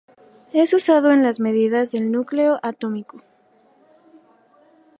Es 0.51 0.73
usado 0.73 1.11
en 1.11 1.21
las 1.21 1.39
medidas 1.39 1.91
del 1.91 2.11
núcleo 2.11 2.59
atómico. 2.63 3.21